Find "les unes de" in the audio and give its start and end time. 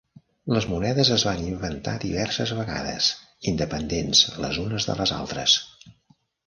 4.47-4.99